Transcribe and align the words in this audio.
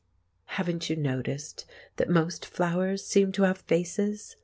Haven't 0.57 0.89
you 0.89 0.95
noticed 0.95 1.63
that 1.97 2.09
most 2.09 2.43
flowers 2.43 3.05
seem 3.05 3.31
to 3.33 3.43
have 3.43 3.59
faces? 3.59 4.35